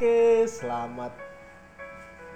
Oke, 0.00 0.48
selamat 0.48 1.12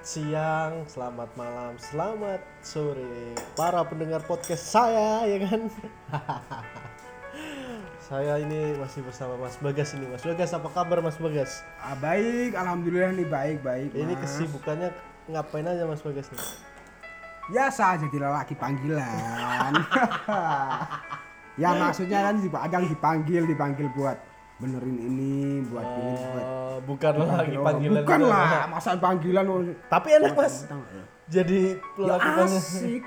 siang, 0.05 0.85
selamat 0.85 1.33
malam, 1.33 1.73
selamat 1.81 2.45
sore 2.61 3.33
para 3.57 3.81
pendengar 3.89 4.21
podcast 4.29 4.69
saya 4.69 5.25
ya 5.25 5.49
kan. 5.49 5.73
saya 8.13 8.45
ini 8.45 8.77
masih 8.77 9.01
bersama 9.01 9.41
Mas 9.41 9.57
Bagas 9.65 9.97
ini. 9.97 10.05
Mas 10.13 10.21
Bagas 10.21 10.53
apa 10.53 10.69
kabar 10.77 11.01
Mas 11.01 11.17
Bagas? 11.17 11.65
Ah, 11.81 11.97
baik, 11.97 12.53
alhamdulillah 12.53 13.17
nih 13.17 13.25
baik 13.33 13.65
baik. 13.65 13.97
Ini 13.97 14.13
Mas. 14.13 14.21
kesibukannya 14.29 14.93
ngapain 15.33 15.65
aja 15.65 15.89
Mas 15.89 16.05
Bagas 16.05 16.29
nih? 16.37 16.45
biasa 17.49 17.97
jadi 17.97 18.29
lelaki 18.29 18.61
panggilan. 18.61 19.73
ya 21.65 21.73
maksudnya 21.81 22.29
kan 22.29 22.37
kadang 22.45 22.93
dipanggil 22.93 23.49
dipanggil 23.49 23.89
buat 23.97 24.34
benerin 24.57 24.97
ini 24.97 25.35
buat 25.67 25.83
ini 25.85 26.13
buat 26.15 26.47
Oh, 26.47 26.79
bukan 26.83 27.13
lagi 27.19 27.55
Oh, 27.55 27.63
panggilan. 27.63 28.03
bukan 28.03 28.21
lah 28.25 28.67
masa 28.67 28.91
panggilan. 28.97 29.45
Tapi 29.87 30.09
enak 30.13 30.33
Mas. 30.35 30.55
Jadi 31.25 31.75
ya 31.99 32.15
asik 32.39 33.03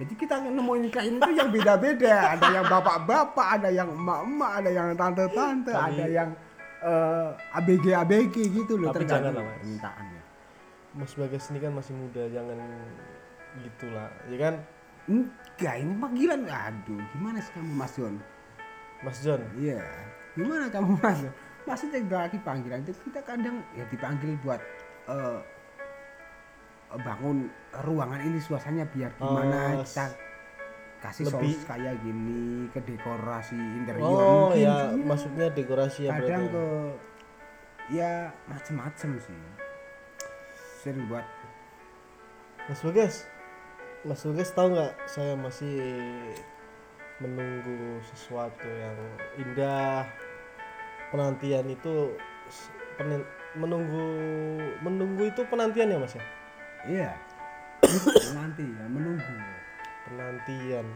jadi 0.00 0.12
kita 0.16 0.40
nemuin 0.40 0.88
kain 0.88 1.20
itu 1.20 1.30
yang 1.30 1.52
beda-beda 1.52 2.32
ada 2.32 2.46
yang 2.48 2.64
bapak-bapak 2.64 3.46
ada 3.60 3.68
yang 3.68 3.92
emak-emak 3.92 4.50
ada 4.56 4.70
yang 4.72 4.88
tante-tante 4.96 5.68
Tapi- 5.68 5.92
ada 5.92 6.04
yang 6.08 6.28
eh, 6.80 7.28
ABG-ABG 7.52 8.34
gitu 8.56 8.80
loh 8.80 8.88
Tapi 8.88 9.04
jangan 9.04 9.36
lah, 9.36 9.44
Mas. 9.44 9.60
permintaannya 9.60 10.22
Mas 10.90 11.12
Bagas 11.12 11.44
ini 11.52 11.58
kan 11.60 11.70
masih 11.70 11.92
muda, 11.92 12.22
jangan 12.26 12.56
gitulah, 13.60 14.08
ya 14.26 14.38
kan? 14.40 14.54
enggak 15.04 15.74
ini 15.76 15.92
panggilan 15.96 16.40
aduh 16.46 17.02
gimana 17.12 17.38
sih 17.38 17.52
kamu 17.52 17.72
Mas 17.74 17.92
John 17.92 18.14
Mas 19.00 19.18
John. 19.20 19.40
Iya. 19.54 19.84
Gimana 20.32 20.66
kamu 20.66 20.94
mas? 20.96 21.20
Maksudnya 21.62 22.00
lagi 22.08 22.38
panggilan 22.40 22.80
itu 22.82 22.94
kita 23.04 23.20
kadang 23.20 23.60
ya 23.72 23.84
dipanggil 23.86 24.34
buat 24.40 24.60
eh, 25.06 25.40
bangun 26.96 27.46
ruangan 27.80 28.20
ini 28.20 28.38
suasananya 28.38 28.86
biar 28.88 29.10
Oh, 29.16 29.30
gimana 29.30 29.78
kita 29.78 30.06
kasih 31.00 31.24
lebih- 31.28 31.64
kayak 31.64 31.96
gini 32.00 32.40
ke 32.68 32.80
dekorasi 32.80 33.54
interior 33.54 34.04
Oh 34.04 34.50
mungkin 34.50 34.60
ya, 34.60 34.74
sih. 34.90 35.00
maksudnya 35.00 35.46
dekorasi 35.48 36.00
ya 36.04 36.10
kadang 36.12 36.42
berarti. 36.44 36.52
ke 36.52 36.64
ya 37.90 38.12
macem-macem 38.44 39.10
sih 39.18 39.38
sering 40.78 41.06
buat 41.06 41.24
Mas 42.66 42.80
Bagas, 42.80 43.14
Mas 44.02 44.22
Bagas 44.22 44.50
tahu 44.52 44.68
nggak 44.70 44.92
saya 45.04 45.34
masih 45.34 45.78
menunggu 47.20 47.76
sesuatu 48.02 48.64
yang 48.66 48.96
indah. 49.38 50.04
Penantian 51.10 51.66
itu 51.66 52.14
penen- 52.94 53.26
menunggu 53.52 54.06
menunggu 54.78 55.26
itu 55.26 55.42
penantian 55.44 55.90
ya 55.90 55.98
Mas 55.98 56.14
ya? 56.14 56.22
iya 56.86 57.10
nanti 58.32 58.62
ya 58.62 58.86
menunggu 58.86 59.34
Penantian. 60.06 60.86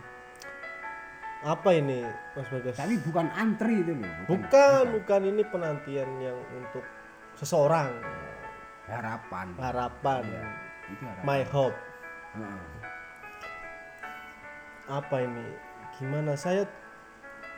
Apa 1.45 1.77
ini 1.77 2.07
Mas 2.33 2.49
Bagas? 2.49 2.79
tapi 2.79 2.95
bukan 3.03 3.27
antri 3.35 3.83
itu 3.83 3.93
loh 3.93 4.09
Bukan, 4.25 4.97
bukan 4.97 5.21
ini 5.29 5.43
penantian 5.45 6.09
yang 6.23 6.39
untuk 6.55 6.87
seseorang. 7.35 7.91
harapan 8.87 9.51
Harapan. 9.59 10.23
Iya, 10.25 10.45
itu 10.89 11.03
harapan 11.05 11.25
My 11.27 11.43
hope. 11.51 11.77
Heeh. 12.35 12.65
apa 14.85 15.17
ini 15.17 15.47
gimana? 15.99 16.35
Saya 16.35 16.67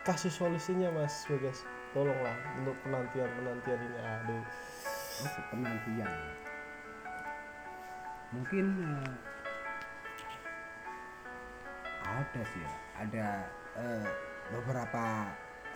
kasih 0.04 0.30
solusinya 0.30 0.92
mas 0.92 1.24
Bagas. 1.26 1.64
Tolonglah 1.96 2.36
untuk 2.60 2.76
penantian 2.84 3.28
penantian 3.40 3.78
ini. 3.80 3.98
Aduh. 3.98 4.44
Oh, 5.16 5.44
penantian? 5.48 6.10
Mungkin 8.36 8.66
eh, 8.84 9.12
ada 12.04 12.42
sih 12.44 12.60
ya. 12.60 12.72
Ada 13.00 13.28
eh, 13.80 14.08
beberapa 14.52 15.04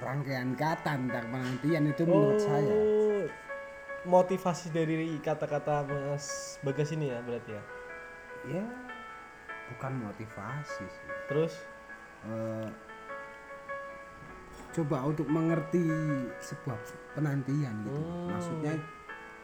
rangkaian 0.00 0.52
kata 0.56 0.96
tentang 0.96 1.26
penantian 1.32 1.84
itu 1.88 2.02
menurut 2.04 2.40
saya. 2.40 2.76
Oh, 2.76 3.24
motivasi 4.08 4.72
dari 4.72 5.20
kata-kata 5.20 5.84
mas 5.88 6.56
Bagas 6.64 6.92
ini 6.92 7.12
ya 7.12 7.20
berarti 7.24 7.52
ya? 7.52 7.64
Ya 8.48 8.64
bukan 9.70 9.92
motivasi 10.02 10.84
sih. 10.84 11.08
Terus 11.30 11.54
Eh, 12.20 12.68
coba 14.70 15.08
untuk 15.08 15.26
mengerti 15.26 15.82
sebuah 16.38 16.78
penantian 17.16 17.74
gitu. 17.82 18.00
Hmm. 18.00 18.28
maksudnya 18.30 18.74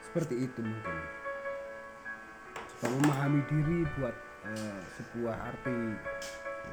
seperti 0.04 0.44
itu 0.44 0.60
mungkin. 0.60 0.96
Supaya 2.76 2.90
memahami 3.00 3.40
diri 3.48 3.78
buat 3.96 4.16
eh, 4.44 4.80
sebuah 5.00 5.36
arti 5.50 5.78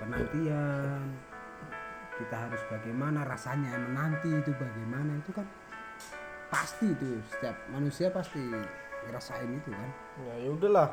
penantian. 0.04 1.08
Kita 2.14 2.36
harus 2.46 2.62
bagaimana 2.70 3.26
rasanya 3.26 3.74
menanti 3.90 4.30
itu 4.30 4.52
bagaimana 4.54 5.18
itu 5.18 5.32
kan 5.34 5.48
pasti 6.52 6.94
itu. 6.94 7.18
Setiap 7.32 7.58
manusia 7.74 8.14
pasti 8.14 8.44
ngerasain 9.08 9.50
itu 9.50 9.72
kan. 9.72 9.90
Ya 10.30 10.36
ya 10.46 10.50
udahlah 10.54 10.88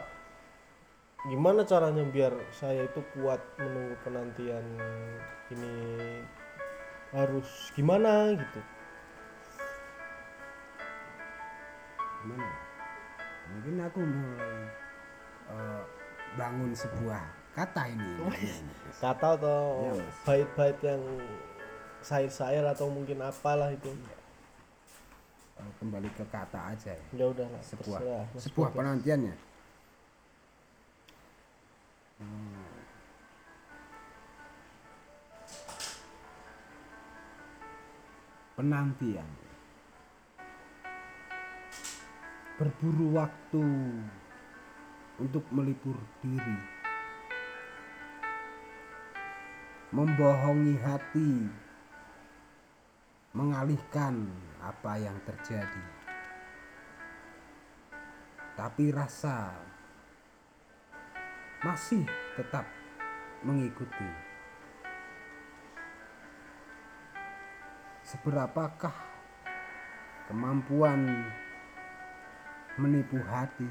gimana 1.29 1.69
caranya 1.69 2.01
biar 2.09 2.33
saya 2.49 2.89
itu 2.89 3.05
kuat 3.13 3.41
menunggu 3.61 3.93
penantian 4.01 4.65
ini 5.53 5.75
harus 7.13 7.69
gimana 7.77 8.33
gitu? 8.33 8.61
Gimana 12.25 12.45
ya? 12.45 12.59
mungkin 13.51 13.75
aku 13.83 13.99
mulai 13.99 14.55
eh, 15.51 15.83
bangun 16.39 16.73
sebuah 16.73 17.23
kata 17.53 17.83
ini. 17.91 18.11
Kata 19.03 19.35
atau 19.35 19.91
Iya, 19.91 20.05
bait-bait 20.23 20.79
yang 20.87 21.03
sair-sair 22.05 22.63
atau 22.63 22.87
mungkin 22.93 23.19
apalah 23.25 23.75
itu? 23.75 23.91
Eh, 25.59 25.71
kembali 25.83 26.09
ke 26.15 26.25
kata 26.31 26.77
aja 26.77 26.95
ya. 26.95 27.05
Ya 27.17 27.27
udahlah 27.27 27.61
sebuah 27.61 27.99
terserah, 28.01 28.25
sebuah 28.39 28.71
penantiannya 28.71 29.50
penantian. 38.61 39.25
Berburu 42.61 43.17
waktu 43.17 43.65
untuk 45.17 45.49
melipur 45.49 45.97
diri. 46.21 46.61
Membohongi 49.97 50.77
hati. 50.77 51.33
Mengalihkan 53.33 54.29
apa 54.61 54.93
yang 55.01 55.17
terjadi. 55.25 55.87
Tapi 58.61 58.93
rasa 58.93 59.57
masih 61.65 62.05
tetap 62.37 62.69
mengikuti. 63.41 64.30
Seberapakah 68.11 68.91
kemampuan 70.27 71.31
menipu 72.75 73.23
hati? 73.23 73.71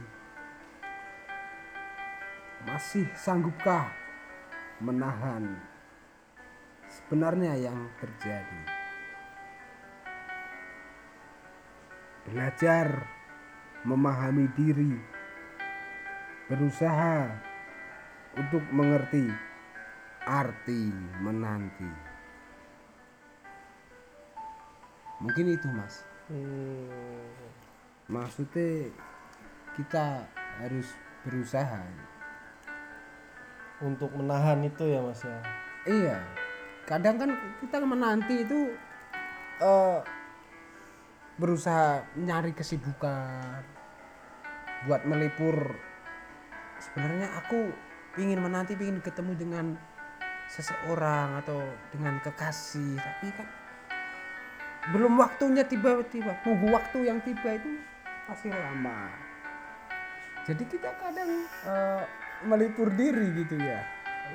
Masih 2.63 3.03
sanggupkah 3.19 3.91
menahan 4.79 5.59
sebenarnya 6.87 7.67
yang 7.67 7.91
terjadi? 7.99 8.63
Belajar 12.31 13.11
memahami 13.83 14.47
diri, 14.55 14.95
berusaha 16.47 17.27
untuk 18.39 18.63
mengerti 18.71 19.27
arti 20.23 20.95
menanti. 21.19 22.08
Mungkin 25.19 25.45
itu, 25.51 25.67
Mas. 25.71 26.03
Hmm, 26.31 27.27
Maksudnya 28.09 28.89
kita 29.75 30.25
harus 30.59 30.87
berusaha. 31.23 31.83
untuk 33.79 34.11
menahan 34.11 34.59
itu 34.59 34.91
ya 34.91 34.99
mas 34.99 35.23
ya 35.23 35.39
Iya. 35.87 36.19
Kadang 36.83 37.15
kan 37.15 37.31
kita 37.63 37.79
menanti 37.79 38.43
itu 38.43 38.75
eh 39.63 39.99
berusaha 41.39 42.03
nyari 42.19 42.51
kesibukan 42.51 43.63
buat 44.83 45.07
melipur 45.07 45.79
sebenarnya 46.83 47.31
aku 47.39 47.71
ingin 48.19 48.43
menanti 48.43 48.75
ingin 48.75 48.99
ketemu 48.99 49.31
dengan 49.39 49.65
seseorang 50.51 51.39
atau 51.39 51.63
dengan 51.95 52.19
kekasih 52.19 52.99
tapi 52.99 53.31
kan 53.31 53.47
belum 54.95 55.19
waktunya 55.19 55.67
tiba-tiba 55.67 56.33
nunggu 56.41 56.71
waktu 56.71 57.11
yang 57.11 57.19
tiba 57.21 57.59
itu 57.59 57.79
masih 58.25 58.51
lama. 58.55 59.11
Jadi 60.47 60.63
kita 60.65 60.89
kadang 60.97 61.45
eh, 61.67 62.03
melipur 62.47 62.89
diri 62.95 63.35
gitu 63.43 63.59
ya. 63.59 63.83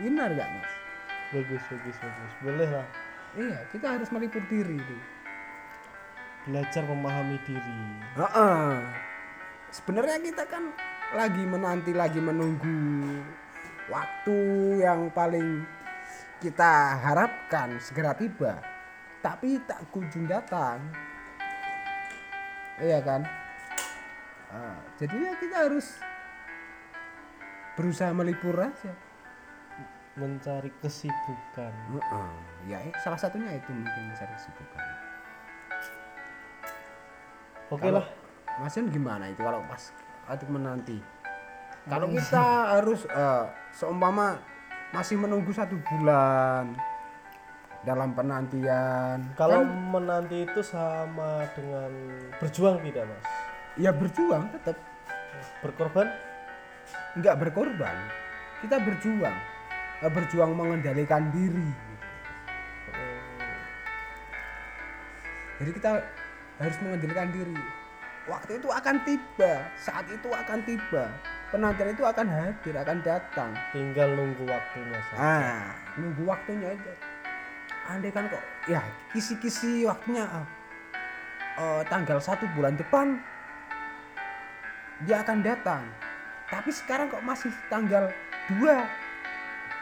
Benar 0.04 0.30
nggak 0.36 0.48
mas? 0.48 0.72
Bagus 1.32 1.62
bagus 1.72 1.96
bagus. 1.98 2.32
Boleh 2.44 2.68
lah. 2.68 2.86
Iya 3.34 3.58
kita 3.72 3.98
harus 3.98 4.08
melipur 4.14 4.44
diri 4.46 4.78
itu 4.78 4.96
belajar 6.44 6.84
memahami 6.84 7.40
diri. 7.48 7.80
Heeh. 8.20 8.76
sebenarnya 9.74 10.22
kita 10.22 10.44
kan 10.46 10.70
lagi 11.16 11.42
menanti 11.42 11.90
lagi 11.90 12.20
menunggu 12.22 13.18
waktu 13.90 14.38
yang 14.84 15.10
paling 15.10 15.66
kita 16.38 17.00
harapkan 17.00 17.80
segera 17.80 18.14
tiba 18.14 18.73
tapi 19.24 19.56
tak 19.64 19.80
kunjung 19.88 20.28
datang. 20.28 20.84
Iya 22.76 23.00
kan? 23.00 23.24
Ah, 24.52 24.76
jadinya 25.00 25.32
kita 25.40 25.64
harus 25.64 25.96
berusaha 27.72 28.12
melipur 28.12 28.52
aja. 28.60 28.92
Mencari 30.20 30.68
kesibukan. 30.78 31.72
Heeh. 31.72 32.32
ya 32.70 32.78
eh, 32.84 32.94
salah 33.02 33.18
satunya 33.18 33.56
itu 33.56 33.72
mungkin 33.72 34.12
mencari 34.12 34.32
kesibukan. 34.36 34.84
Oke 37.72 37.88
Kalau- 37.88 38.04
lah. 38.04 38.06
Mas 38.54 38.76
Yan 38.78 38.86
gimana 38.86 39.26
itu 39.26 39.42
kalau 39.42 39.58
pas 39.66 39.90
waktu 40.30 40.46
menanti? 40.46 41.02
Kalau 41.90 42.06
kita 42.06 42.78
harus 42.78 43.02
eh, 43.08 43.44
seumpama 43.74 44.38
masih 44.94 45.18
menunggu 45.18 45.50
satu 45.50 45.74
bulan 45.82 46.70
dalam 47.84 48.16
penantian, 48.16 49.20
kalau 49.36 49.60
kan 49.60 49.68
menanti 49.92 50.48
itu 50.48 50.60
sama 50.64 51.44
dengan 51.52 51.92
berjuang 52.40 52.80
tidak 52.80 53.04
mas 53.08 53.26
ya 53.76 53.90
berjuang 53.92 54.48
tetap 54.56 54.76
berkorban 55.60 56.08
nggak 57.14 57.36
berkorban, 57.38 57.96
kita 58.58 58.76
berjuang, 58.82 59.36
Eh, 60.02 60.10
berjuang 60.10 60.52
mengendalikan 60.52 61.32
diri. 61.32 61.70
Jadi 65.62 65.70
kita 65.80 65.90
harus 66.60 66.76
mengendalikan 66.82 67.30
diri. 67.32 67.56
Waktu 68.28 68.58
itu 68.60 68.68
akan 68.68 68.96
tiba, 69.06 69.52
saat 69.80 70.04
itu 70.12 70.28
akan 70.28 70.60
tiba, 70.66 71.08
penantian 71.48 71.94
itu 71.94 72.04
akan 72.04 72.26
hadir, 72.26 72.74
akan 72.74 72.98
datang. 73.00 73.56
tinggal 73.72 74.12
nunggu 74.12 74.44
waktunya 74.44 74.98
saja 75.08 75.16
Ah, 75.16 75.64
nunggu 75.96 76.22
waktunya 76.26 76.68
aja. 76.74 76.92
Andai 77.84 78.12
kan 78.12 78.32
kok, 78.32 78.40
ya 78.64 78.80
kisi-kisi 79.12 79.84
waktunya 79.84 80.24
eh, 81.60 81.82
tanggal 81.92 82.16
satu 82.16 82.48
bulan 82.56 82.80
depan 82.80 83.20
dia 85.04 85.20
akan 85.20 85.44
datang. 85.44 85.82
Tapi 86.48 86.70
sekarang 86.70 87.10
kok 87.12 87.24
masih 87.24 87.50
tanggal 87.68 88.08
2 88.56 89.04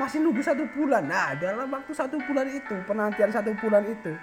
masih 0.00 0.18
nunggu 0.24 0.42
satu 0.42 0.64
bulan. 0.72 1.04
Nah, 1.04 1.36
dalam 1.36 1.68
waktu 1.68 1.92
satu 1.92 2.16
bulan 2.24 2.48
itu, 2.48 2.74
penantian 2.88 3.30
satu 3.30 3.52
bulan 3.60 3.84
itu, 3.84 4.16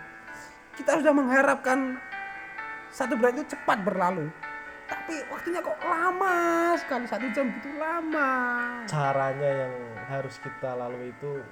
kita 0.75 0.99
sudah 0.99 1.13
mengharapkan 1.13 1.95
satu 2.89 3.13
bulan 3.15 3.37
itu 3.37 3.53
cepat 3.53 3.85
berlalu. 3.85 4.27
Tapi 4.89 5.21
waktunya 5.29 5.61
kok 5.61 5.77
lama 5.85 6.37
sekali 6.81 7.05
satu 7.05 7.29
jam 7.29 7.45
gitu 7.61 7.69
lama. 7.77 8.29
caranya 8.89 9.69
yang 9.69 9.75
harus 10.09 10.41
kita 10.41 10.73
lalui 10.73 11.13
itu 11.13 11.45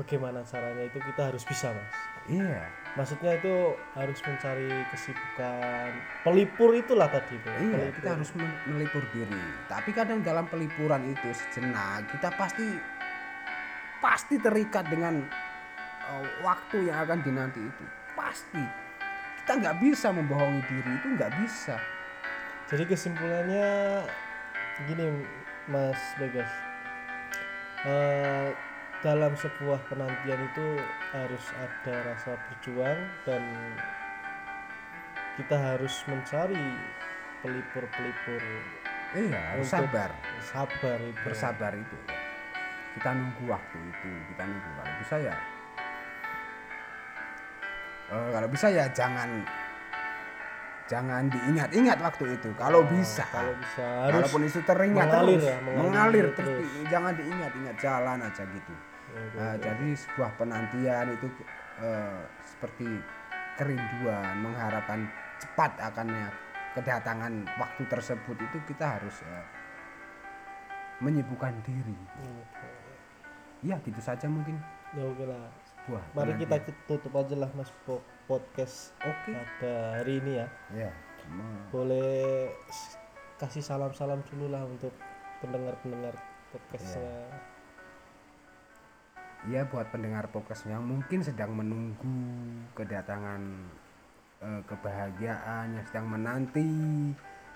bagaimana 0.00 0.40
caranya 0.42 0.88
itu 0.88 0.98
kita 0.98 1.28
harus 1.28 1.44
bisa 1.44 1.70
mas 1.70 1.92
Iya. 2.28 2.62
maksudnya 2.94 3.36
itu 3.36 3.54
harus 3.92 4.18
mencari 4.22 4.70
kesibukan 4.88 5.88
pelipur 6.22 6.70
itulah 6.72 7.08
tadi 7.08 7.34
itu 7.34 7.48
Iya, 7.48 7.90
pelipur. 7.90 7.96
kita 7.96 8.08
harus 8.12 8.30
melipur 8.66 9.04
diri. 9.10 9.40
Tapi 9.66 9.90
kadang 9.90 10.20
dalam 10.22 10.46
pelipuran 10.46 11.10
itu 11.10 11.28
sejenak 11.32 12.06
kita 12.08 12.28
pasti 12.34 12.66
pasti 13.98 14.36
terikat 14.38 14.86
dengan 14.86 15.26
uh, 16.06 16.26
waktu 16.40 16.88
yang 16.88 17.02
akan 17.02 17.18
dinanti 17.20 17.60
itu. 17.60 17.84
Pasti. 18.14 18.62
Kita 19.42 19.52
nggak 19.58 19.76
bisa 19.82 20.08
membohongi 20.12 20.62
diri 20.68 20.90
itu 20.96 21.08
nggak 21.18 21.32
bisa. 21.42 21.76
jadi 22.70 22.86
kesimpulannya 22.86 23.68
gini 24.86 25.26
mas 25.66 25.98
Begas 26.14 26.46
Eh, 27.80 28.48
dalam 29.00 29.32
sebuah 29.32 29.80
penantian 29.88 30.40
itu 30.44 30.66
harus 31.16 31.44
ada 31.56 31.94
rasa 32.12 32.36
berjuang 32.48 33.00
dan 33.24 33.42
kita 35.40 35.56
harus 35.56 36.04
mencari 36.04 36.76
pelipur-pelipur 37.40 38.42
Iya, 39.10 39.40
harus 39.56 39.66
sabar. 39.66 40.14
sabar 40.38 40.98
itu 41.02 41.18
Bersabar 41.26 41.72
itu. 41.74 41.98
Kita 42.94 43.10
nunggu 43.10 43.42
waktu 43.50 43.78
itu, 43.90 44.10
kita 44.30 44.42
nunggu 44.46 44.70
kalau 44.78 44.94
bisa 45.02 45.16
ya. 45.18 45.34
Eh, 48.10 48.28
kalau 48.30 48.48
bisa 48.50 48.66
ya 48.70 48.86
jangan 48.94 49.42
jangan 50.90 51.30
diingat-ingat 51.30 51.98
waktu 52.02 52.34
itu. 52.34 52.50
Kalau 52.58 52.82
Oh, 52.82 52.90
bisa. 52.90 53.22
kalau 53.30 53.54
bisa 53.54 53.86
harus 54.10 54.26
Walaupun 54.26 54.42
itu 54.42 54.60
teringat 54.66 55.06
mengalir 55.06 55.38
terus, 55.38 55.46
ya, 55.46 55.58
mengalir 55.62 55.78
mengalir, 55.86 56.26
terus. 56.34 56.56
terus, 56.66 56.90
jangan 56.90 57.12
diingat-ingat 57.14 57.76
jalan 57.78 58.18
aja 58.26 58.42
gitu. 58.42 58.74
Nah, 59.38 59.54
oke. 59.54 59.62
jadi 59.62 59.88
sebuah 59.94 60.30
penantian 60.34 61.06
itu 61.14 61.26
eh, 61.78 62.20
seperti 62.42 62.88
kerinduan, 63.54 64.34
mengharapkan 64.42 65.06
cepat 65.38 65.78
akannya 65.78 66.26
kedatangan 66.74 67.46
waktu 67.58 67.82
tersebut 67.86 68.36
itu 68.42 68.58
kita 68.66 68.98
harus 68.98 69.14
eh, 69.30 69.46
menyibukkan 70.98 71.54
diri. 71.62 71.94
Ya 73.62 73.78
gitu 73.86 74.00
saja 74.02 74.26
mungkin 74.26 74.58
ya 74.96 75.04
oke 75.06 75.22
lah 75.22 75.46
sebuah. 75.82 76.02
mari 76.12 76.32
kita 76.36 76.56
penantian. 76.58 76.86
tutup 76.86 77.12
aja 77.14 77.34
lah 77.36 77.50
mas 77.52 77.70
po- 77.82 78.04
podcast 78.24 78.92
Oke. 79.00 79.32
pada 79.32 79.72
hari 79.96 80.20
ini 80.20 80.32
ya 80.38 80.46
Ya. 80.70 80.90
boleh 81.68 82.50
kasih 83.36 83.60
salam-salam 83.60 84.20
dulu 84.26 84.48
lah 84.48 84.62
untuk 84.62 84.92
pendengar-pendengar 85.40 86.14
podcastnya 86.50 87.30
Ya 89.48 89.64
buat 89.64 89.88
pendengar 89.88 90.28
podcast 90.28 90.68
yang 90.68 90.84
mungkin 90.84 91.24
sedang 91.24 91.56
menunggu 91.56 92.12
kedatangan 92.76 93.40
eh, 94.38 94.62
kebahagiaan 94.68 95.80
yang 95.80 95.84
sedang 95.88 96.06
menanti 96.06 96.68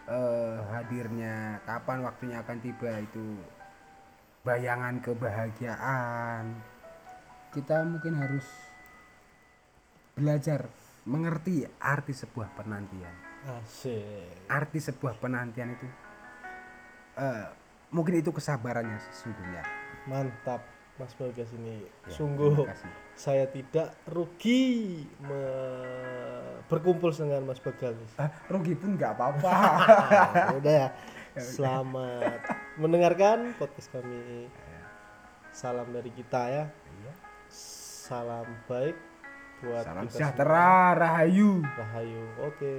eh, 0.09 0.56
hadirnya 0.73 1.61
kapan 1.62 2.00
waktunya 2.00 2.40
akan 2.40 2.59
tiba 2.59 2.88
itu 2.99 3.37
bayangan 4.40 4.97
kebahagiaan 5.00 6.57
kita 7.54 7.87
mungkin 7.87 8.18
harus 8.18 8.42
belajar 10.18 10.66
mengerti 11.06 11.62
arti 11.78 12.11
sebuah 12.11 12.50
penantian. 12.58 13.14
Asik. 13.44 14.50
Arti 14.50 14.78
sebuah 14.80 15.20
penantian 15.20 15.76
itu 15.76 15.87
eh, 17.14 17.46
mungkin 17.94 18.18
itu 18.18 18.34
kesabarannya 18.34 18.99
sesungguhnya. 18.99 19.62
Mantap 20.11 20.66
mas 20.99 21.14
Bagas 21.14 21.50
ini. 21.54 21.82
Ya, 22.06 22.11
sungguh 22.11 22.66
saya 23.14 23.46
tidak 23.50 23.94
rugi 24.11 25.02
me- 25.23 26.58
berkumpul 26.66 27.14
dengan 27.14 27.46
mas 27.46 27.62
Bagas. 27.62 27.94
Ah, 28.18 28.30
rugi 28.50 28.75
pun 28.75 28.99
nggak 28.99 29.14
apa-apa. 29.14 29.50
Ah, 29.50 29.78
udah 30.58 30.75
ya. 30.75 30.88
Selamat 31.34 32.40
mendengarkan 32.78 33.54
podcast 33.58 33.90
kami. 33.90 34.46
Salam 35.54 35.90
dari 35.90 36.11
kita 36.11 36.42
ya. 36.50 36.64
Salam 38.04 38.44
baik 38.68 38.92
buat 39.64 39.80
Salam 39.80 40.04
sejahtera, 40.12 40.92
rahayu. 40.92 41.64
rahayu 41.64 42.25
oke 42.37 42.76